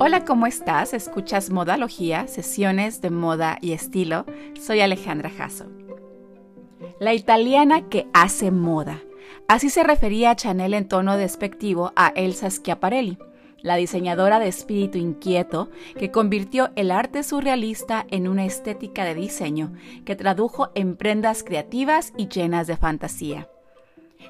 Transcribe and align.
Hola, 0.00 0.24
¿cómo 0.24 0.46
estás? 0.46 0.94
Escuchas 0.94 1.50
Modalogía, 1.50 2.28
sesiones 2.28 3.00
de 3.00 3.10
moda 3.10 3.58
y 3.60 3.72
estilo. 3.72 4.26
Soy 4.60 4.80
Alejandra 4.80 5.28
Jasso. 5.28 5.66
La 7.00 7.14
italiana 7.14 7.88
que 7.88 8.06
hace 8.12 8.52
moda. 8.52 9.02
Así 9.48 9.70
se 9.70 9.82
refería 9.82 10.36
Chanel 10.36 10.74
en 10.74 10.86
tono 10.86 11.16
despectivo 11.16 11.92
a 11.96 12.12
Elsa 12.14 12.48
Schiaparelli, 12.48 13.18
la 13.60 13.74
diseñadora 13.74 14.38
de 14.38 14.46
espíritu 14.46 14.98
inquieto 14.98 15.68
que 15.98 16.12
convirtió 16.12 16.70
el 16.76 16.92
arte 16.92 17.24
surrealista 17.24 18.06
en 18.08 18.28
una 18.28 18.44
estética 18.44 19.02
de 19.04 19.16
diseño 19.16 19.72
que 20.04 20.14
tradujo 20.14 20.70
en 20.76 20.94
prendas 20.94 21.42
creativas 21.42 22.12
y 22.16 22.28
llenas 22.28 22.68
de 22.68 22.76
fantasía 22.76 23.48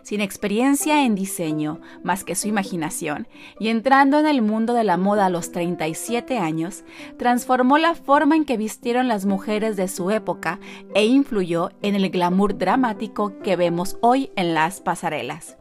sin 0.02 0.20
experiencia 0.20 1.04
en 1.04 1.14
diseño 1.14 1.80
más 2.02 2.24
que 2.24 2.34
su 2.34 2.48
imaginación, 2.48 3.28
y 3.58 3.68
entrando 3.68 4.18
en 4.18 4.26
el 4.26 4.42
mundo 4.42 4.74
de 4.74 4.84
la 4.84 4.96
moda 4.96 5.26
a 5.26 5.30
los 5.30 5.52
37 5.52 6.38
años, 6.38 6.84
transformó 7.16 7.78
la 7.78 7.94
forma 7.94 8.36
en 8.36 8.44
que 8.44 8.56
vistieron 8.56 9.08
las 9.08 9.26
mujeres 9.26 9.76
de 9.76 9.88
su 9.88 10.10
época 10.10 10.60
e 10.94 11.06
influyó 11.06 11.70
en 11.82 11.94
el 11.94 12.10
glamour 12.10 12.56
dramático 12.58 13.38
que 13.42 13.56
vemos 13.56 13.98
hoy 14.00 14.30
en 14.36 14.54
las 14.54 14.80
pasarelas. 14.80 15.56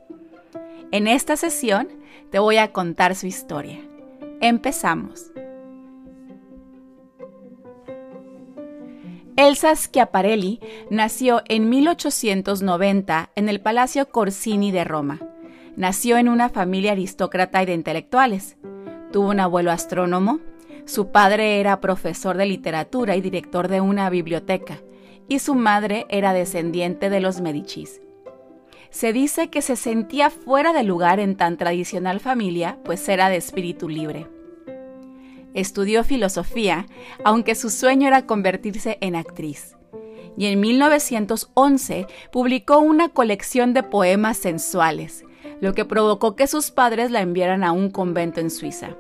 En 0.92 1.08
esta 1.08 1.36
sesión 1.36 1.90
te 2.32 2.40
voy 2.40 2.58
a 2.58 2.72
contar 2.72 3.16
su 3.16 3.28
historia. 3.28 3.80
Empezamos. 4.40 5.32
Elsa 9.38 9.76
Schiaparelli 9.76 10.60
nació 10.90 11.44
en 11.48 11.70
1890 11.70 13.30
en 13.36 13.50
el 13.50 13.62
Palacio 13.62 14.10
Corsini 14.10 14.72
de 14.72 14.84
Roma. 14.84 15.20
Nació 15.76 16.18
en 16.18 16.28
una 16.28 16.50
familia 16.50 16.94
aristócrata 16.94 17.62
y 17.62 17.68
de 17.68 17.76
intelectuales. 17.76 18.58
Tuvo 19.12 19.30
un 19.30 19.40
abuelo 19.40 19.70
astrónomo, 19.70 20.40
su 20.86 21.12
padre 21.12 21.60
era 21.60 21.82
profesor 21.82 22.36
de 22.36 22.48
literatura 22.48 23.16
y 23.16 23.22
director 23.22 23.68
de 23.68 23.80
una 23.80 24.10
biblioteca, 24.10 24.82
y 25.28 25.38
su 25.38 25.54
madre 25.54 26.08
era 26.10 26.34
descendiente 26.34 27.12
de 27.12 27.20
los 27.20 27.40
Medicis. 27.40 28.02
Se 28.90 29.14
dice 29.14 29.52
que 29.52 29.62
se 29.62 29.76
sentía 29.76 30.32
fuera 30.32 30.74
de 30.74 30.82
lugar 30.82 31.20
en 31.20 31.38
tan 31.38 31.58
tradicional 31.58 32.22
familia, 32.22 32.80
pues 32.84 33.08
era 33.08 33.30
de 33.30 33.36
espíritu 33.36 33.88
libre 33.88 34.28
estudió 35.60 36.04
filosofía, 36.04 36.86
aunque 37.24 37.56
su 37.56 37.70
sueño 37.70 38.08
era 38.08 38.26
convertirse 38.26 38.98
en 39.02 39.16
actriz. 39.16 39.76
Y 40.38 40.46
en 40.46 40.60
1911 40.60 42.06
publicó 42.32 42.78
una 42.78 43.10
colección 43.10 43.74
de 43.74 43.84
poemas 43.84 44.38
sensuales, 44.38 45.26
lo 45.60 45.74
que 45.74 45.84
provocó 45.84 46.36
que 46.36 46.48
sus 46.48 46.70
padres 46.70 47.10
la 47.10 47.22
enviaran 47.22 47.64
a 47.64 47.72
un 47.72 47.90
convento 47.90 48.40
en 48.40 48.52
Suiza. 48.52 48.96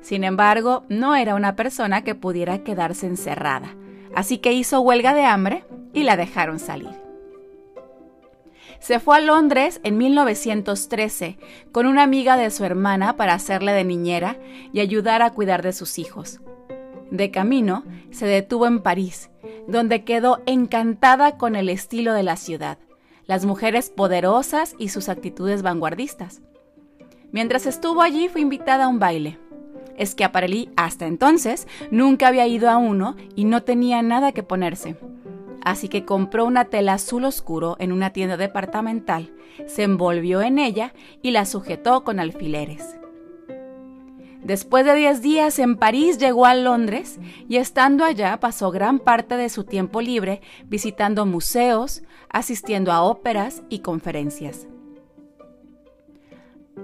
Sin 0.00 0.24
embargo, 0.24 0.84
no 0.88 1.14
era 1.14 1.34
una 1.34 1.56
persona 1.56 2.02
que 2.04 2.14
pudiera 2.14 2.64
quedarse 2.64 3.06
encerrada, 3.06 3.74
así 4.14 4.38
que 4.38 4.52
hizo 4.52 4.80
huelga 4.80 5.14
de 5.14 5.24
hambre 5.24 5.64
y 5.92 6.04
la 6.04 6.16
dejaron 6.16 6.58
salir. 6.58 7.05
Se 8.80 9.00
fue 9.00 9.16
a 9.16 9.20
Londres 9.20 9.80
en 9.84 9.98
1913 9.98 11.38
con 11.72 11.86
una 11.86 12.02
amiga 12.02 12.36
de 12.36 12.50
su 12.50 12.64
hermana 12.64 13.16
para 13.16 13.34
hacerle 13.34 13.72
de 13.72 13.84
niñera 13.84 14.36
y 14.72 14.80
ayudar 14.80 15.22
a 15.22 15.30
cuidar 15.30 15.62
de 15.62 15.72
sus 15.72 15.98
hijos. 15.98 16.40
De 17.10 17.30
camino, 17.30 17.84
se 18.10 18.26
detuvo 18.26 18.66
en 18.66 18.80
París, 18.80 19.30
donde 19.68 20.04
quedó 20.04 20.42
encantada 20.46 21.38
con 21.38 21.56
el 21.56 21.68
estilo 21.68 22.12
de 22.12 22.22
la 22.22 22.36
ciudad, 22.36 22.78
las 23.26 23.44
mujeres 23.44 23.90
poderosas 23.90 24.74
y 24.78 24.88
sus 24.88 25.08
actitudes 25.08 25.62
vanguardistas. 25.62 26.42
Mientras 27.32 27.66
estuvo 27.66 28.02
allí 28.02 28.28
fue 28.28 28.40
invitada 28.40 28.84
a 28.84 28.88
un 28.88 28.98
baile. 28.98 29.38
Schiaparelli 29.98 30.70
hasta 30.76 31.06
entonces 31.06 31.66
nunca 31.90 32.28
había 32.28 32.46
ido 32.46 32.68
a 32.68 32.76
uno 32.76 33.16
y 33.34 33.44
no 33.44 33.62
tenía 33.62 34.02
nada 34.02 34.32
que 34.32 34.42
ponerse 34.42 34.96
así 35.66 35.88
que 35.88 36.04
compró 36.04 36.46
una 36.46 36.66
tela 36.66 36.92
azul 36.92 37.24
oscuro 37.24 37.74
en 37.80 37.90
una 37.90 38.10
tienda 38.10 38.36
departamental, 38.36 39.32
se 39.66 39.82
envolvió 39.82 40.40
en 40.40 40.60
ella 40.60 40.94
y 41.22 41.32
la 41.32 41.44
sujetó 41.44 42.04
con 42.04 42.20
alfileres. 42.20 42.96
Después 44.44 44.86
de 44.86 44.94
10 44.94 45.22
días 45.22 45.58
en 45.58 45.74
París 45.74 46.18
llegó 46.18 46.46
a 46.46 46.54
Londres 46.54 47.18
y 47.48 47.56
estando 47.56 48.04
allá 48.04 48.38
pasó 48.38 48.70
gran 48.70 49.00
parte 49.00 49.36
de 49.36 49.48
su 49.48 49.64
tiempo 49.64 50.00
libre 50.00 50.40
visitando 50.66 51.26
museos, 51.26 52.04
asistiendo 52.28 52.92
a 52.92 53.02
óperas 53.02 53.64
y 53.68 53.80
conferencias. 53.80 54.68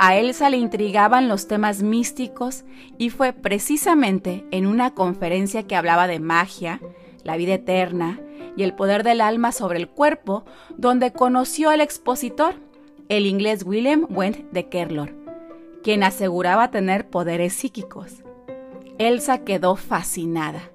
A 0.00 0.16
Elsa 0.16 0.50
le 0.50 0.56
intrigaban 0.56 1.28
los 1.28 1.47
temas 1.47 1.84
místicos 1.84 2.65
y 2.98 3.10
fue 3.10 3.32
precisamente 3.32 4.44
en 4.50 4.66
una 4.66 4.92
conferencia 4.92 5.69
que 5.69 5.76
hablaba 5.76 6.09
de 6.09 6.19
magia, 6.19 6.81
la 7.25 7.37
vida 7.37 7.55
eterna 7.55 8.21
y 8.56 8.62
el 8.62 8.75
poder 8.75 9.03
del 9.03 9.21
alma 9.21 9.53
sobre 9.53 9.78
el 9.78 9.88
cuerpo, 9.88 10.44
donde 10.77 11.12
conoció 11.12 11.71
al 11.71 11.81
expositor, 11.81 12.55
el 13.09 13.27
inglés 13.27 13.65
William 13.65 14.06
Went 14.10 14.50
de 14.53 14.69
Kerlor, 14.69 15.15
quien 15.83 16.03
aseguraba 16.03 16.71
tener 16.71 17.09
poderes 17.09 17.53
psíquicos. 17.55 18.22
Elsa 18.99 19.44
quedó 19.44 19.77
fascinada. 19.77 20.71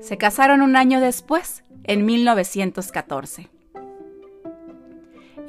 Se 0.00 0.18
casaron 0.18 0.62
un 0.62 0.76
año 0.76 1.00
después, 1.00 1.64
en 1.84 2.04
1914. 2.04 3.50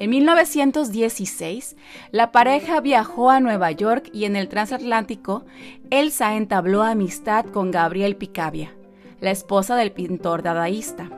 En 0.00 0.10
1916, 0.10 1.76
la 2.12 2.30
pareja 2.30 2.80
viajó 2.80 3.30
a 3.30 3.40
Nueva 3.40 3.72
York 3.72 4.10
y 4.12 4.26
en 4.26 4.36
el 4.36 4.48
transatlántico, 4.48 5.44
Elsa 5.90 6.36
entabló 6.36 6.84
amistad 6.84 7.46
con 7.46 7.72
Gabriel 7.72 8.14
Picabia, 8.16 8.76
la 9.20 9.30
esposa 9.30 9.76
del 9.76 9.92
pintor 9.92 10.42
dadaísta. 10.42 11.10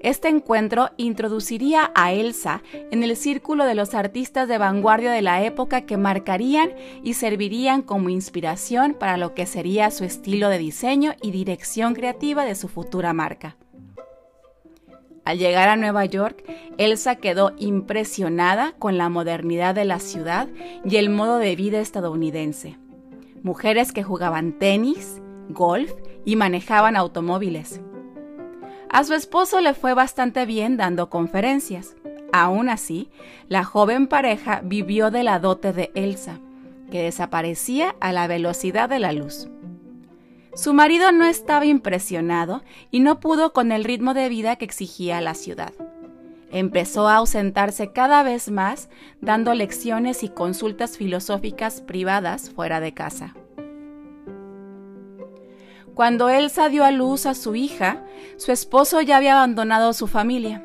Este 0.00 0.28
encuentro 0.28 0.90
introduciría 0.96 1.90
a 1.94 2.12
Elsa 2.12 2.62
en 2.72 3.02
el 3.02 3.16
círculo 3.16 3.64
de 3.64 3.74
los 3.74 3.94
artistas 3.94 4.46
de 4.46 4.58
vanguardia 4.58 5.10
de 5.10 5.22
la 5.22 5.42
época 5.42 5.86
que 5.86 5.96
marcarían 5.96 6.72
y 7.02 7.14
servirían 7.14 7.82
como 7.82 8.08
inspiración 8.08 8.94
para 8.94 9.16
lo 9.16 9.34
que 9.34 9.46
sería 9.46 9.90
su 9.90 10.04
estilo 10.04 10.50
de 10.50 10.58
diseño 10.58 11.14
y 11.20 11.32
dirección 11.32 11.94
creativa 11.94 12.44
de 12.44 12.54
su 12.54 12.68
futura 12.68 13.12
marca. 13.12 13.56
Al 15.24 15.38
llegar 15.38 15.68
a 15.68 15.76
Nueva 15.76 16.06
York, 16.06 16.42
Elsa 16.78 17.16
quedó 17.16 17.52
impresionada 17.58 18.72
con 18.78 18.96
la 18.96 19.08
modernidad 19.08 19.74
de 19.74 19.84
la 19.84 19.98
ciudad 19.98 20.48
y 20.84 20.96
el 20.96 21.10
modo 21.10 21.38
de 21.38 21.54
vida 21.54 21.80
estadounidense. 21.80 22.78
Mujeres 23.42 23.92
que 23.92 24.02
jugaban 24.02 24.58
tenis, 24.58 25.20
golf 25.48 25.92
y 26.24 26.36
manejaban 26.36 26.96
automóviles. 26.96 27.80
A 28.90 29.04
su 29.04 29.14
esposo 29.14 29.60
le 29.60 29.74
fue 29.74 29.94
bastante 29.94 30.46
bien 30.46 30.76
dando 30.76 31.10
conferencias. 31.10 31.94
Aún 32.32 32.68
así, 32.68 33.10
la 33.48 33.64
joven 33.64 34.06
pareja 34.06 34.60
vivió 34.64 35.10
de 35.10 35.22
la 35.22 35.38
dote 35.38 35.72
de 35.72 35.90
Elsa, 35.94 36.40
que 36.90 37.02
desaparecía 37.02 37.94
a 38.00 38.12
la 38.12 38.26
velocidad 38.26 38.88
de 38.88 38.98
la 38.98 39.12
luz. 39.12 39.48
Su 40.54 40.74
marido 40.74 41.12
no 41.12 41.24
estaba 41.24 41.66
impresionado 41.66 42.62
y 42.90 43.00
no 43.00 43.20
pudo 43.20 43.52
con 43.52 43.72
el 43.72 43.84
ritmo 43.84 44.14
de 44.14 44.28
vida 44.28 44.56
que 44.56 44.64
exigía 44.64 45.20
la 45.20 45.34
ciudad. 45.34 45.72
Empezó 46.50 47.08
a 47.08 47.16
ausentarse 47.16 47.92
cada 47.92 48.22
vez 48.22 48.50
más, 48.50 48.88
dando 49.20 49.52
lecciones 49.52 50.22
y 50.22 50.28
consultas 50.28 50.96
filosóficas 50.96 51.82
privadas 51.82 52.50
fuera 52.50 52.80
de 52.80 52.94
casa. 52.94 53.34
Cuando 55.98 56.28
Elsa 56.28 56.68
dio 56.68 56.84
a 56.84 56.92
luz 56.92 57.26
a 57.26 57.34
su 57.34 57.56
hija, 57.56 58.04
su 58.36 58.52
esposo 58.52 59.00
ya 59.00 59.16
había 59.16 59.32
abandonado 59.32 59.92
su 59.92 60.06
familia. 60.06 60.64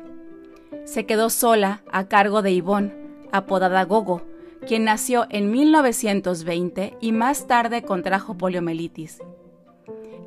Se 0.84 1.06
quedó 1.06 1.28
sola 1.28 1.82
a 1.90 2.06
cargo 2.06 2.40
de 2.40 2.54
Yvonne, 2.54 2.94
apodada 3.32 3.82
Gogo, 3.82 4.22
quien 4.64 4.84
nació 4.84 5.26
en 5.30 5.50
1920 5.50 6.98
y 7.00 7.10
más 7.10 7.48
tarde 7.48 7.82
contrajo 7.82 8.38
poliomielitis. 8.38 9.18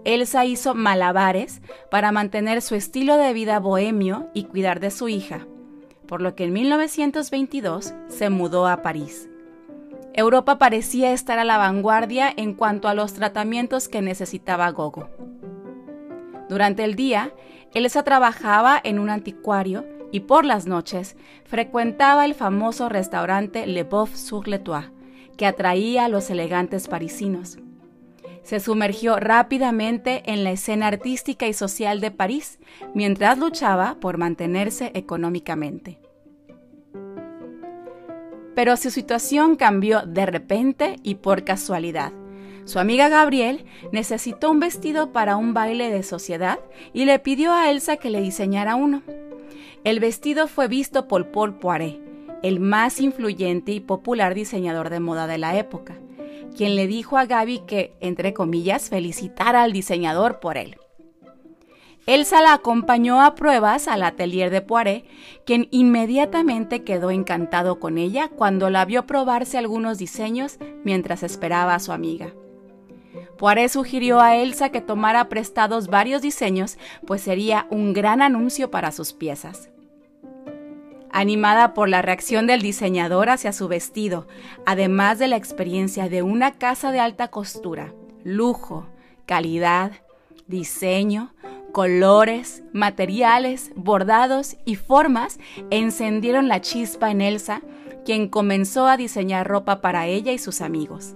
Elsa 0.04 0.44
hizo 0.44 0.76
malabares 0.76 1.62
para 1.90 2.12
mantener 2.12 2.62
su 2.62 2.76
estilo 2.76 3.16
de 3.16 3.32
vida 3.32 3.62
bohemio 3.62 4.28
y 4.34 4.44
cuidar 4.44 4.82
de 4.82 4.92
su 4.92 5.08
hija, 5.08 5.48
por 6.06 6.22
lo 6.22 6.36
que 6.36 6.44
en 6.44 6.52
1922 6.52 7.94
se 8.10 8.30
mudó 8.30 8.68
a 8.68 8.82
París. 8.82 9.30
Europa 10.18 10.58
parecía 10.58 11.12
estar 11.14 11.38
a 11.38 11.44
la 11.44 11.60
vanguardia 11.60 12.34
en 12.36 12.56
cuanto 12.56 12.88
a 12.88 12.96
los 12.96 13.14
tratamientos 13.14 13.88
que 13.88 14.02
necesitaba 14.02 14.72
Gogo. 14.72 15.10
Durante 16.50 16.84
el 16.84 16.96
día, 16.96 17.36
Elsa 17.76 18.02
trabajaba 18.02 18.82
en 18.84 18.98
un 18.98 19.12
anticuario 19.12 19.86
y 20.12 20.22
por 20.22 20.44
las 20.44 20.66
noches 20.66 21.18
frecuentaba 21.46 22.26
el 22.26 22.34
famoso 22.34 22.90
restaurante 22.90 23.68
Le 23.68 23.84
Boeuf 23.84 24.16
sur 24.16 24.48
le 24.48 24.58
Toit, 24.58 24.86
que 25.38 25.46
atraía 25.46 26.06
a 26.06 26.10
los 26.10 26.32
elegantes 26.32 26.88
parisinos. 26.88 27.60
Se 28.42 28.60
sumergió 28.60 29.18
rápidamente 29.18 30.24
en 30.26 30.44
la 30.44 30.50
escena 30.50 30.88
artística 30.88 31.46
y 31.46 31.54
social 31.54 32.02
de 32.02 32.10
París 32.10 32.58
mientras 32.96 33.38
luchaba 33.38 33.98
por 34.00 34.18
mantenerse 34.18 34.90
económicamente 34.96 36.00
pero 38.58 38.76
su 38.76 38.90
situación 38.90 39.56
cambió 39.56 40.02
de 40.02 40.26
repente 40.26 40.96
y 41.04 41.14
por 41.14 41.44
casualidad. 41.44 42.12
Su 42.66 42.80
amiga 42.80 43.08
Gabriel 43.08 43.66
necesitó 43.92 44.50
un 44.50 44.60
vestido 44.60 45.12
para 45.12 45.38
un 45.38 45.54
baile 45.54 45.92
de 45.92 46.02
sociedad 46.02 46.58
y 46.92 47.06
le 47.06 47.20
pidió 47.20 47.54
a 47.54 47.70
Elsa 47.70 47.98
que 47.98 48.10
le 48.10 48.20
diseñara 48.20 48.74
uno. 48.74 49.04
El 49.84 50.00
vestido 50.00 50.48
fue 50.48 50.68
visto 50.68 51.08
por 51.08 51.28
Paul 51.32 51.60
Poiret, 51.60 52.02
el 52.42 52.60
más 52.60 53.00
influyente 53.00 53.74
y 53.74 53.80
popular 53.80 54.34
diseñador 54.34 54.90
de 54.90 55.02
moda 55.02 55.28
de 55.28 55.38
la 55.38 55.56
época, 55.56 56.00
quien 56.58 56.76
le 56.76 56.88
dijo 56.88 57.20
a 57.20 57.28
Gaby 57.28 57.60
que, 57.68 57.94
entre 58.00 58.34
comillas, 58.34 58.90
felicitara 58.90 59.62
al 59.62 59.72
diseñador 59.72 60.40
por 60.40 60.58
él. 60.58 60.78
Elsa 62.06 62.42
la 62.42 62.54
acompañó 62.54 63.22
a 63.22 63.36
pruebas 63.36 63.88
al 63.88 64.04
atelier 64.04 64.50
de 64.50 64.62
Poiret, 64.62 65.06
quien 65.46 65.68
inmediatamente 65.72 66.84
quedó 66.84 67.12
encantado 67.12 67.80
con 67.80 67.98
ella 67.98 68.30
cuando 68.30 68.70
la 68.70 68.86
vio 68.86 69.06
probarse 69.06 69.58
algunos 69.58 69.98
diseños 69.98 70.58
mientras 70.84 71.24
esperaba 71.24 71.76
a 71.76 71.80
su 71.80 71.92
amiga. 71.92 72.32
Poiret 73.38 73.70
sugirió 73.70 74.20
a 74.20 74.36
Elsa 74.36 74.70
que 74.70 74.82
tomara 74.82 75.30
prestados 75.30 75.88
varios 75.88 76.22
diseños, 76.22 76.78
pues 77.06 77.22
sería 77.22 77.68
un 77.70 77.94
gran 77.94 78.22
anuncio 78.22 78.72
para 78.72 78.92
sus 78.92 79.14
piezas. 79.14 79.70
Animada 81.12 81.74
por 81.74 81.88
la 81.90 82.02
reacción 82.02 82.48
del 82.48 82.62
diseñador 82.62 83.30
hacia 83.30 83.54
su 83.54 83.68
vestido, 83.68 84.28
además 84.66 85.20
de 85.20 85.28
la 85.28 85.36
experiencia 85.36 86.10
de 86.10 86.22
una 86.22 86.54
casa 86.54 86.92
de 86.92 87.00
alta 87.00 87.30
costura, 87.30 87.94
lujo, 88.24 88.88
calidad, 89.26 89.92
diseño, 90.48 91.34
colores, 91.78 92.64
materiales, 92.74 93.70
bordados 93.76 94.58
y 94.66 94.74
formas 94.78 95.38
encendieron 95.70 96.48
la 96.48 96.60
chispa 96.60 97.12
en 97.12 97.22
Elsa, 97.22 97.62
quien 98.04 98.30
comenzó 98.30 98.88
a 98.88 98.98
diseñar 98.98 99.48
ropa 99.48 99.80
para 99.80 100.08
ella 100.08 100.32
y 100.32 100.40
sus 100.40 100.62
amigos. 100.62 101.14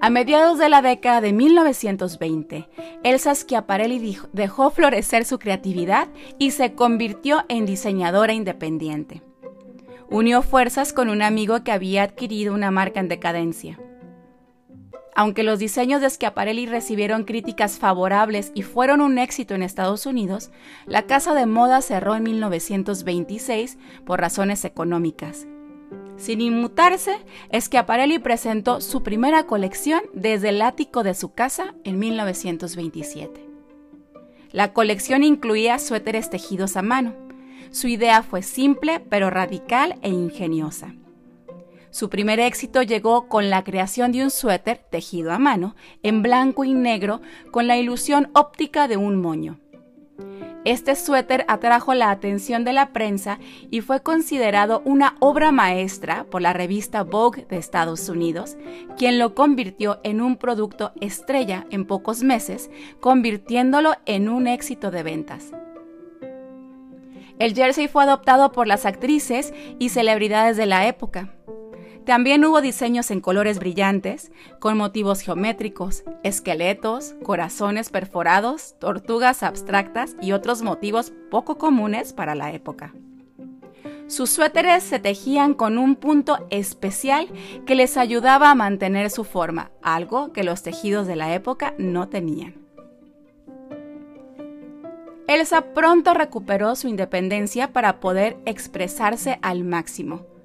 A 0.00 0.08
mediados 0.08 0.58
de 0.58 0.70
la 0.70 0.80
década 0.80 1.20
de 1.20 1.34
1920, 1.34 2.66
Elsa 3.04 3.34
Schiaparelli 3.34 4.16
dejó 4.32 4.70
florecer 4.70 5.26
su 5.26 5.38
creatividad 5.38 6.08
y 6.38 6.52
se 6.52 6.72
convirtió 6.72 7.44
en 7.50 7.66
diseñadora 7.66 8.32
independiente. 8.32 9.20
Unió 10.08 10.40
fuerzas 10.40 10.94
con 10.94 11.10
un 11.10 11.20
amigo 11.20 11.62
que 11.62 11.72
había 11.72 12.04
adquirido 12.04 12.54
una 12.54 12.70
marca 12.70 13.00
en 13.00 13.08
decadencia. 13.08 13.78
Aunque 15.16 15.42
los 15.42 15.58
diseños 15.58 16.00
de 16.00 16.10
Schiaparelli 16.10 16.66
recibieron 16.66 17.24
críticas 17.24 17.78
favorables 17.78 18.52
y 18.54 18.62
fueron 18.62 19.00
un 19.00 19.18
éxito 19.18 19.54
en 19.54 19.64
Estados 19.64 20.06
Unidos, 20.06 20.50
la 20.86 21.02
casa 21.02 21.34
de 21.34 21.46
moda 21.46 21.82
cerró 21.82 22.14
en 22.14 22.22
1926 22.22 23.78
por 24.04 24.20
razones 24.20 24.64
económicas 24.64 25.48
sin 26.16 26.40
inmutarse, 26.40 27.18
Schiaparelli 27.52 28.18
presentó 28.18 28.80
su 28.80 29.02
primera 29.02 29.44
colección 29.44 30.00
desde 30.14 30.48
el 30.48 30.62
ático 30.62 31.02
de 31.02 31.14
su 31.14 31.34
casa 31.34 31.74
en 31.84 31.98
1927. 31.98 33.44
La 34.52 34.72
colección 34.72 35.22
incluía 35.22 35.78
suéteres 35.78 36.30
tejidos 36.30 36.76
a 36.76 36.82
mano. 36.82 37.14
Su 37.70 37.88
idea 37.88 38.22
fue 38.22 38.42
simple 38.42 39.00
pero 39.00 39.28
radical 39.28 39.98
e 40.02 40.08
ingeniosa. 40.08 40.94
Su 41.96 42.10
primer 42.10 42.40
éxito 42.40 42.82
llegó 42.82 43.26
con 43.26 43.48
la 43.48 43.64
creación 43.64 44.12
de 44.12 44.22
un 44.22 44.30
suéter 44.30 44.76
tejido 44.90 45.32
a 45.32 45.38
mano, 45.38 45.76
en 46.02 46.20
blanco 46.20 46.62
y 46.62 46.74
negro, 46.74 47.22
con 47.50 47.66
la 47.66 47.78
ilusión 47.78 48.28
óptica 48.34 48.86
de 48.86 48.98
un 48.98 49.18
moño. 49.18 49.58
Este 50.66 50.94
suéter 50.94 51.46
atrajo 51.48 51.94
la 51.94 52.10
atención 52.10 52.64
de 52.64 52.74
la 52.74 52.92
prensa 52.92 53.38
y 53.70 53.80
fue 53.80 54.02
considerado 54.02 54.82
una 54.84 55.16
obra 55.20 55.52
maestra 55.52 56.24
por 56.24 56.42
la 56.42 56.52
revista 56.52 57.02
Vogue 57.02 57.46
de 57.48 57.56
Estados 57.56 58.10
Unidos, 58.10 58.58
quien 58.98 59.18
lo 59.18 59.34
convirtió 59.34 59.98
en 60.04 60.20
un 60.20 60.36
producto 60.36 60.92
estrella 61.00 61.66
en 61.70 61.86
pocos 61.86 62.22
meses, 62.22 62.70
convirtiéndolo 63.00 63.94
en 64.04 64.28
un 64.28 64.48
éxito 64.48 64.90
de 64.90 65.02
ventas. 65.02 65.50
El 67.38 67.54
jersey 67.54 67.88
fue 67.88 68.02
adoptado 68.02 68.52
por 68.52 68.66
las 68.66 68.84
actrices 68.84 69.54
y 69.78 69.88
celebridades 69.88 70.58
de 70.58 70.66
la 70.66 70.86
época. 70.86 71.32
También 72.06 72.44
hubo 72.44 72.60
diseños 72.60 73.10
en 73.10 73.20
colores 73.20 73.58
brillantes, 73.58 74.30
con 74.60 74.78
motivos 74.78 75.22
geométricos, 75.22 76.04
esqueletos, 76.22 77.16
corazones 77.24 77.90
perforados, 77.90 78.76
tortugas 78.78 79.42
abstractas 79.42 80.14
y 80.22 80.30
otros 80.30 80.62
motivos 80.62 81.12
poco 81.32 81.58
comunes 81.58 82.12
para 82.12 82.36
la 82.36 82.52
época. 82.52 82.94
Sus 84.06 84.30
suéteres 84.30 84.84
se 84.84 85.00
tejían 85.00 85.52
con 85.52 85.78
un 85.78 85.96
punto 85.96 86.46
especial 86.50 87.26
que 87.66 87.74
les 87.74 87.96
ayudaba 87.96 88.52
a 88.52 88.54
mantener 88.54 89.10
su 89.10 89.24
forma, 89.24 89.72
algo 89.82 90.32
que 90.32 90.44
los 90.44 90.62
tejidos 90.62 91.08
de 91.08 91.16
la 91.16 91.34
época 91.34 91.74
no 91.76 92.08
tenían. 92.08 92.54
Elsa 95.26 95.74
pronto 95.74 96.14
recuperó 96.14 96.76
su 96.76 96.86
independencia 96.86 97.72
para 97.72 97.98
poder 97.98 98.36
expresarse 98.44 99.40
al 99.42 99.64
máximo 99.64 100.35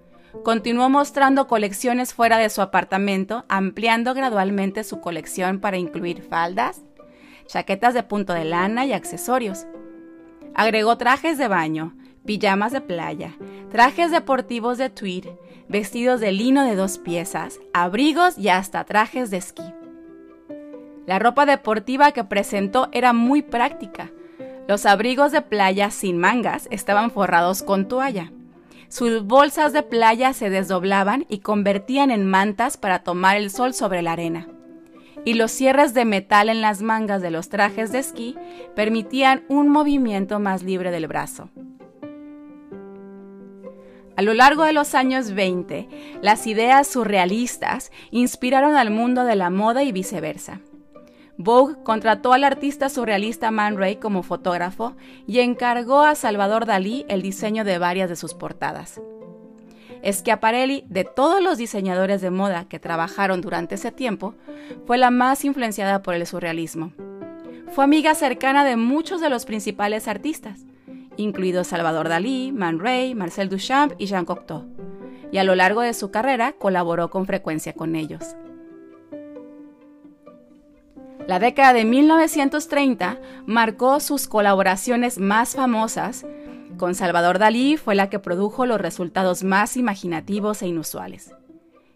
Continuó 0.44 0.90
mostrando 0.90 1.48
colecciones 1.48 2.14
fuera 2.14 2.38
de 2.38 2.50
su 2.50 2.62
apartamento, 2.62 3.46
ampliando 3.48 4.14
gradualmente 4.14 4.84
su 4.84 5.00
colección 5.02 5.60
para 5.60 5.78
incluir 5.78 6.24
faldas, 6.24 6.82
chaquetas 7.48 7.94
de 7.94 8.04
punto 8.04 8.34
de 8.34 8.46
lana 8.46 8.86
y 8.86 8.94
accesorios. 8.94 9.68
Agregó 10.56 10.98
trajes 10.98 11.38
de 11.38 11.48
baño, 11.48 11.96
pijamas 12.26 12.72
de 12.72 12.82
playa, 12.82 13.36
trajes 13.70 14.10
deportivos 14.10 14.78
de 14.78 14.90
tweed, 14.90 15.28
vestidos 15.68 16.20
de 16.20 16.32
lino 16.32 16.64
de 16.64 16.76
dos 16.76 16.98
piezas, 16.98 17.60
abrigos 17.74 18.38
y 18.38 18.50
hasta 18.50 18.84
trajes 18.84 19.30
de 19.32 19.38
esquí. 19.38 19.74
La 21.06 21.20
ropa 21.20 21.46
deportiva 21.46 22.14
que 22.14 22.24
presentó 22.24 22.90
era 22.94 23.14
muy 23.14 23.42
práctica. 23.42 24.12
Los 24.68 24.86
abrigos 24.86 25.32
de 25.32 25.42
playa 25.42 25.92
sin 25.92 26.18
mangas 26.18 26.68
estaban 26.72 27.12
forrados 27.12 27.64
con 27.64 27.88
toalla. 27.88 28.32
Sus 28.92 29.24
bolsas 29.24 29.72
de 29.72 29.84
playa 29.84 30.34
se 30.34 30.50
desdoblaban 30.50 31.26
y 31.30 31.40
convertían 31.40 32.12
en 32.12 32.26
mantas 32.26 32.76
para 32.76 33.04
tomar 33.04 33.38
el 33.38 33.50
sol 33.50 33.74
sobre 33.74 34.02
la 34.02 34.12
arena. 34.12 34.50
Y 35.24 35.36
los 35.36 35.52
cierres 35.52 35.94
de 35.94 36.04
metal 36.04 36.50
en 36.50 36.60
las 36.60 36.82
mangas 36.82 37.22
de 37.22 37.32
los 37.32 37.48
trajes 37.48 37.94
de 37.94 38.00
esquí 38.00 38.36
permitían 38.76 39.46
un 39.48 39.70
movimiento 39.70 40.42
más 40.42 40.62
libre 40.62 40.92
del 40.92 41.08
brazo. 41.08 41.48
A 44.18 44.22
lo 44.24 44.34
largo 44.34 44.66
de 44.66 44.74
los 44.74 44.94
años 44.94 45.32
20, 45.32 46.20
las 46.22 46.46
ideas 46.46 46.86
surrealistas 46.86 47.94
inspiraron 48.12 48.76
al 48.76 48.92
mundo 48.92 49.24
de 49.24 49.38
la 49.38 49.50
moda 49.50 49.84
y 49.84 49.94
viceversa. 49.94 50.60
Vogue 51.44 51.76
contrató 51.84 52.34
al 52.34 52.44
artista 52.44 52.90
surrealista 52.90 53.52
Man 53.52 53.78
Ray 53.78 53.98
como 53.98 54.24
fotógrafo 54.24 54.96
y 55.28 55.40
encargó 55.40 56.02
a 56.02 56.16
Salvador 56.16 56.66
Dalí 56.66 57.06
el 57.08 57.22
diseño 57.22 57.64
de 57.64 57.78
varias 57.78 58.10
de 58.10 58.16
sus 58.16 58.34
portadas. 58.34 59.02
Schiaparelli, 60.04 60.84
de 60.88 61.04
todos 61.04 61.42
los 61.42 61.58
diseñadores 61.58 62.22
de 62.22 62.32
moda 62.32 62.66
que 62.66 62.80
trabajaron 62.80 63.42
durante 63.42 63.76
ese 63.76 63.92
tiempo, 63.92 64.36
fue 64.86 64.98
la 64.98 65.12
más 65.12 65.46
influenciada 65.46 66.02
por 66.02 66.16
el 66.16 66.26
surrealismo. 66.26 66.92
Fue 67.72 67.84
amiga 67.84 68.16
cercana 68.16 68.66
de 68.66 68.76
muchos 68.76 69.22
de 69.22 69.30
los 69.30 69.46
principales 69.46 70.08
artistas, 70.08 70.66
incluidos 71.18 71.68
Salvador 71.68 72.10
Dalí, 72.10 72.52
Man 72.52 72.80
Ray, 72.80 73.16
Marcel 73.16 73.50
Duchamp 73.50 73.94
y 73.98 74.08
Jean 74.08 74.26
Cocteau, 74.26 74.66
y 75.32 75.38
a 75.38 75.44
lo 75.44 75.56
largo 75.56 75.82
de 75.82 75.94
su 75.94 76.12
carrera 76.12 76.54
colaboró 76.54 77.10
con 77.10 77.26
frecuencia 77.26 77.74
con 77.74 77.96
ellos. 77.96 78.36
La 81.28 81.40
década 81.40 81.74
de 81.74 81.86
1930 81.86 83.20
marcó 83.46 84.00
sus 84.00 84.28
colaboraciones 84.28 85.20
más 85.20 85.56
famosas. 85.56 86.26
Con 86.78 86.96
Salvador 86.96 87.40
Dalí 87.40 87.78
fue 87.78 87.96
la 87.96 88.10
que 88.10 88.20
produjo 88.20 88.66
los 88.66 88.82
resultados 88.82 89.44
más 89.44 89.78
imaginativos 89.78 90.62
e 90.62 90.68
inusuales. 90.68 91.34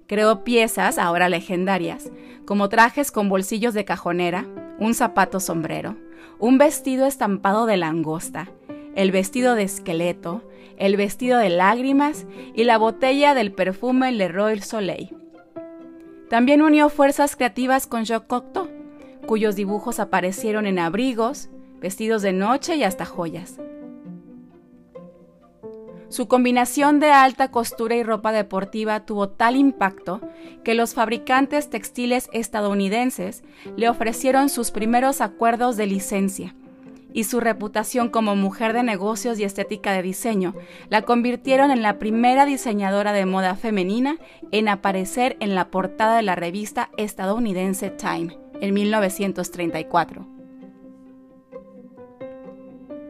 Creó 0.07 0.43
piezas 0.43 0.97
ahora 0.97 1.29
legendarias, 1.29 2.11
como 2.45 2.69
trajes 2.69 3.11
con 3.11 3.27
bolsillos 3.27 3.73
de 3.73 3.85
cajonera, 3.85 4.45
un 4.79 4.93
zapato 4.93 5.39
sombrero, 5.39 5.97
un 6.39 6.57
vestido 6.57 7.07
estampado 7.07 7.65
de 7.65 7.77
langosta, 7.77 8.49
el 8.95 9.11
vestido 9.11 9.55
de 9.55 9.63
esqueleto, 9.63 10.43
el 10.77 10.95
vestido 10.97 11.39
de 11.39 11.49
lágrimas 11.49 12.25
y 12.53 12.65
la 12.65 12.77
botella 12.77 13.33
del 13.33 13.51
perfume 13.51 14.11
Leroy 14.11 14.61
Soleil. 14.61 15.15
También 16.29 16.61
unió 16.61 16.89
fuerzas 16.89 17.35
creativas 17.35 17.87
con 17.87 18.03
Jacques 18.03 18.27
Cocteau, 18.27 18.64
cuyos 19.25 19.55
dibujos 19.55 19.99
aparecieron 19.99 20.65
en 20.65 20.79
abrigos, 20.79 21.49
vestidos 21.79 22.21
de 22.21 22.33
noche 22.33 22.75
y 22.75 22.83
hasta 22.83 23.05
joyas. 23.05 23.59
Su 26.09 26.27
combinación 26.27 26.99
de 26.99 27.11
alta 27.11 27.51
costura 27.51 27.95
y 27.95 28.03
ropa 28.03 28.31
deportiva 28.31 29.01
tuvo 29.01 29.29
tal 29.29 29.55
impacto 29.55 30.21
que 30.63 30.75
los 30.75 30.93
fabricantes 30.93 31.69
textiles 31.69 32.29
estadounidenses 32.31 33.43
le 33.75 33.89
ofrecieron 33.89 34.49
sus 34.49 34.71
primeros 34.71 35.19
acuerdos 35.19 35.77
de 35.77 35.87
licencia 35.87 36.55
y 37.11 37.23
su 37.23 37.39
reputación 37.39 38.09
como 38.09 38.35
mujer 38.35 38.73
de 38.73 38.83
negocios 38.83 39.39
y 39.39 39.43
estética 39.45 39.93
de 39.93 40.03
diseño 40.03 40.53
la 40.89 41.01
convirtieron 41.01 41.71
en 41.71 41.81
la 41.81 41.97
primera 41.97 42.45
diseñadora 42.45 43.11
de 43.11 43.25
moda 43.25 43.55
femenina 43.55 44.17
en 44.51 44.69
aparecer 44.69 45.37
en 45.39 45.55
la 45.55 45.69
portada 45.69 46.17
de 46.17 46.23
la 46.23 46.35
revista 46.35 46.91
estadounidense 46.97 47.89
Time 47.89 48.44
en 48.61 48.73
1934. 48.73 50.25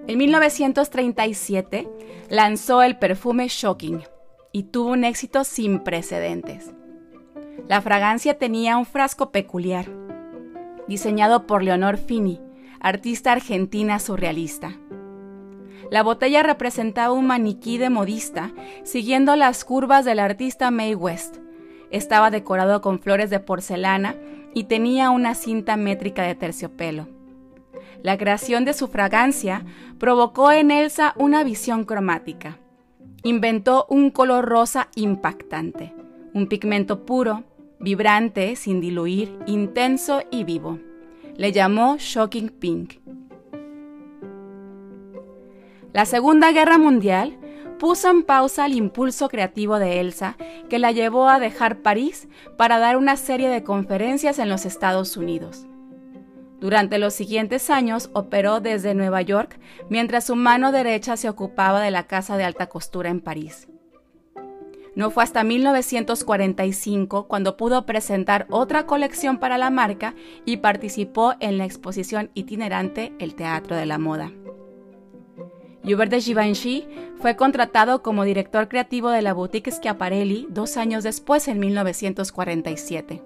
En 0.08 0.18
1937 0.18 1.88
lanzó 2.30 2.84
el 2.84 2.98
perfume 2.98 3.48
Shocking 3.48 4.04
y 4.52 4.64
tuvo 4.64 4.92
un 4.92 5.04
éxito 5.04 5.44
sin 5.44 5.80
precedentes. 5.80 6.72
La 7.68 7.82
fragancia 7.82 8.38
tenía 8.38 8.78
un 8.78 8.86
frasco 8.86 9.32
peculiar, 9.32 9.88
diseñado 10.88 11.48
por 11.48 11.64
Leonor 11.64 11.98
Fini, 11.98 12.40
artista 12.80 13.32
argentina 13.32 14.00
surrealista. 14.00 14.78
La 15.90 16.04
botella 16.04 16.44
representaba 16.44 17.14
un 17.14 17.26
maniquí 17.26 17.78
de 17.78 17.90
modista 17.90 18.54
siguiendo 18.84 19.36
las 19.36 19.66
curvas 19.66 20.06
del 20.06 20.20
artista 20.20 20.70
Mae 20.70 20.96
West. 20.96 21.38
Estaba 21.90 22.30
decorado 22.30 22.82
con 22.82 23.00
flores 23.00 23.30
de 23.30 23.40
porcelana 23.40 24.16
y 24.56 24.64
tenía 24.64 25.12
una 25.12 25.36
cinta 25.36 25.76
métrica 25.76 26.24
de 26.24 26.34
terciopelo. 26.34 27.08
La 28.02 28.18
creación 28.18 28.66
de 28.66 28.74
su 28.74 28.88
fragancia 28.88 29.66
provocó 30.00 30.52
en 30.52 30.72
Elsa 30.72 31.14
una 31.18 31.44
visión 31.44 31.84
cromática. 31.84 32.58
Inventó 33.22 33.86
un 33.90 34.12
color 34.12 34.46
rosa 34.46 34.88
impactante, 34.96 35.94
un 36.34 36.48
pigmento 36.48 37.06
puro, 37.06 37.44
vibrante, 37.80 38.56
sin 38.56 38.80
diluir, 38.80 39.38
intenso 39.46 40.22
y 40.32 40.46
vivo. 40.46 40.80
Le 41.36 41.52
llamó 41.52 41.98
Shocking 42.00 42.50
Pink. 42.50 42.94
La 45.92 46.06
Segunda 46.06 46.52
Guerra 46.54 46.78
Mundial 46.78 47.38
puso 47.78 48.10
en 48.10 48.24
pausa 48.24 48.66
el 48.66 48.74
impulso 48.74 49.30
creativo 49.30 49.80
de 49.80 50.00
Elsa, 50.00 50.38
que 50.70 50.80
la 50.80 50.92
llevó 50.92 51.28
a 51.30 51.40
dejar 51.40 51.82
París 51.82 52.28
para 52.58 52.80
dar 52.80 52.98
una 52.98 53.18
serie 53.18 53.50
de 53.50 53.64
conferencias 53.64 54.40
en 54.40 54.50
los 54.50 54.66
Estados 54.66 55.18
Unidos. 55.18 55.68
Durante 56.60 56.98
los 57.00 57.14
siguientes 57.14 57.70
años 57.70 58.10
operó 58.14 58.60
desde 58.60 58.96
Nueva 58.96 59.22
York 59.22 59.60
mientras 59.90 60.26
su 60.26 60.36
mano 60.36 60.72
derecha 60.72 61.18
se 61.18 61.30
ocupaba 61.30 61.82
de 61.82 61.92
la 61.92 62.08
casa 62.08 62.38
de 62.38 62.46
alta 62.46 62.68
costura 62.68 63.10
en 63.10 63.22
París. 63.22 63.68
No 64.96 65.12
fue 65.12 65.24
hasta 65.24 65.44
1945 65.44 67.28
cuando 67.28 67.58
pudo 67.58 67.86
presentar 67.86 68.48
otra 68.50 68.86
colección 68.86 69.40
para 69.40 69.58
la 69.58 69.70
marca 69.70 70.16
y 70.46 70.58
participó 70.58 71.34
en 71.42 71.58
la 71.58 71.66
exposición 71.66 72.32
itinerante 72.34 73.14
El 73.20 73.36
Teatro 73.36 73.76
de 73.76 73.86
la 73.86 73.98
Moda. 73.98 74.32
Hubert 75.86 76.12
de 76.12 76.20
Givenchy 76.20 76.88
fue 77.20 77.36
contratado 77.36 78.02
como 78.02 78.24
director 78.24 78.68
creativo 78.68 79.10
de 79.10 79.22
la 79.22 79.34
boutique 79.34 79.72
Schiaparelli 79.72 80.48
dos 80.50 80.78
años 80.78 81.04
después, 81.04 81.48
en 81.48 81.60
1947. 81.60 83.22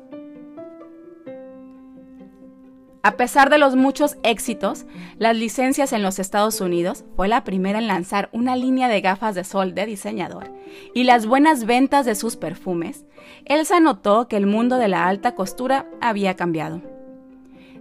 A 3.02 3.16
pesar 3.16 3.50
de 3.50 3.58
los 3.58 3.78
muchos 3.78 4.18
éxitos, 4.24 4.86
las 5.18 5.36
licencias 5.38 5.94
en 5.94 6.04
los 6.04 6.20
Estados 6.20 6.60
Unidos 6.60 7.06
fue 7.16 7.30
la 7.30 7.46
primera 7.46 7.80
en 7.80 7.88
lanzar 7.88 8.30
una 8.34 8.58
línea 8.58 8.90
de 8.90 9.00
gafas 9.00 9.36
de 9.36 9.46
sol 9.46 9.74
de 9.74 9.86
diseñador 9.86 10.52
y 10.94 11.06
las 11.06 11.26
buenas 11.26 11.66
ventas 11.66 12.06
de 12.06 12.16
sus 12.16 12.36
perfumes, 12.36 13.06
Elsa 13.46 13.80
notó 13.80 14.28
que 14.28 14.36
el 14.36 14.48
mundo 14.48 14.78
de 14.78 14.90
la 14.90 15.08
alta 15.08 15.34
costura 15.34 15.88
había 16.02 16.36
cambiado. 16.36 16.99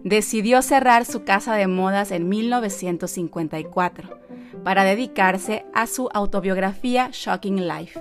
Decidió 0.05 0.63
cerrar 0.63 1.05
su 1.05 1.25
casa 1.25 1.55
de 1.57 1.67
modas 1.67 2.11
en 2.11 2.29
1954 2.29 4.21
para 4.65 4.85
dedicarse 4.85 5.65
a 5.75 5.87
su 5.87 6.09
autobiografía 6.13 7.11
Shocking 7.13 7.67
Life. 7.67 8.01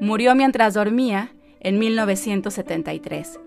Murió 0.00 0.34
mientras 0.34 0.74
dormía 0.74 1.32
en 1.60 1.78
1973 1.78 3.40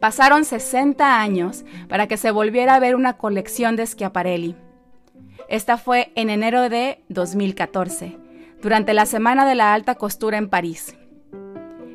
Pasaron 0.00 0.44
60 0.44 1.20
años 1.20 1.64
para 1.88 2.06
que 2.06 2.16
se 2.16 2.30
volviera 2.30 2.74
a 2.74 2.80
ver 2.80 2.94
una 2.94 3.16
colección 3.16 3.76
de 3.76 3.86
Schiaparelli. 3.86 4.54
Esta 5.48 5.78
fue 5.78 6.12
en 6.14 6.28
enero 6.28 6.68
de 6.68 7.02
2014, 7.08 8.18
durante 8.60 8.94
la 8.94 9.06
Semana 9.06 9.48
de 9.48 9.54
la 9.54 9.72
Alta 9.72 9.94
Costura 9.94 10.38
en 10.38 10.48
París. 10.48 10.96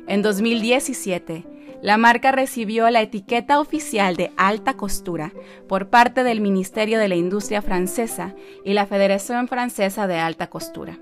En 0.08 0.22
2017, 0.22 1.44
la 1.82 1.98
marca 1.98 2.30
recibió 2.30 2.88
la 2.90 3.02
etiqueta 3.02 3.58
oficial 3.58 4.14
de 4.14 4.30
alta 4.36 4.74
costura 4.74 5.32
por 5.68 5.90
parte 5.90 6.22
del 6.22 6.40
Ministerio 6.40 7.00
de 7.00 7.08
la 7.08 7.16
Industria 7.16 7.60
francesa 7.60 8.36
y 8.64 8.72
la 8.72 8.86
Federación 8.86 9.48
Francesa 9.48 10.06
de 10.06 10.18
Alta 10.18 10.48
Costura. 10.48 11.00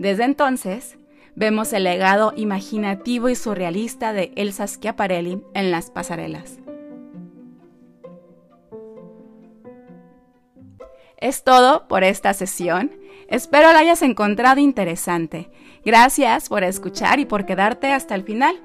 Desde 0.00 0.24
entonces, 0.24 0.98
vemos 1.36 1.72
el 1.72 1.84
legado 1.84 2.32
imaginativo 2.36 3.28
y 3.28 3.36
surrealista 3.36 4.12
de 4.12 4.32
Elsa 4.34 4.66
Schiaparelli 4.66 5.40
en 5.54 5.70
las 5.70 5.92
pasarelas. 5.92 6.58
Es 11.16 11.44
todo 11.44 11.86
por 11.86 12.02
esta 12.02 12.34
sesión. 12.34 12.90
Espero 13.28 13.72
la 13.72 13.78
hayas 13.78 14.02
encontrado 14.02 14.60
interesante. 14.60 15.48
Gracias 15.84 16.48
por 16.48 16.64
escuchar 16.64 17.20
y 17.20 17.24
por 17.24 17.46
quedarte 17.46 17.92
hasta 17.92 18.16
el 18.16 18.24
final. 18.24 18.60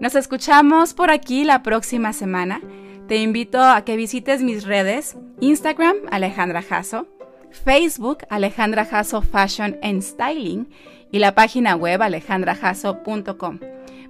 Nos 0.00 0.14
escuchamos 0.14 0.94
por 0.94 1.10
aquí 1.10 1.44
la 1.44 1.62
próxima 1.62 2.14
semana. 2.14 2.62
Te 3.06 3.18
invito 3.18 3.62
a 3.62 3.84
que 3.84 3.96
visites 3.96 4.42
mis 4.42 4.64
redes, 4.64 5.16
Instagram 5.40 5.96
Alejandra 6.10 6.62
Jasso, 6.62 7.06
Facebook 7.50 8.18
Alejandra 8.30 8.86
Jasso 8.86 9.20
Fashion 9.20 9.76
and 9.82 10.00
Styling 10.00 10.70
y 11.12 11.18
la 11.18 11.34
página 11.34 11.76
web 11.76 12.00
alejandrajasso.com. 12.00 13.58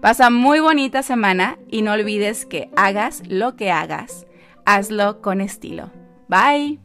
Pasa 0.00 0.30
muy 0.30 0.60
bonita 0.60 1.02
semana 1.02 1.58
y 1.68 1.82
no 1.82 1.92
olvides 1.92 2.46
que 2.46 2.70
hagas 2.76 3.22
lo 3.26 3.56
que 3.56 3.72
hagas, 3.72 4.26
hazlo 4.64 5.20
con 5.20 5.40
estilo. 5.40 5.90
Bye. 6.28 6.78